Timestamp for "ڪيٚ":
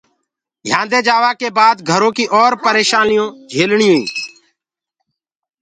2.17-2.31